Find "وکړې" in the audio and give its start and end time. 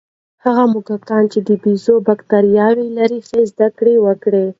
4.05-4.45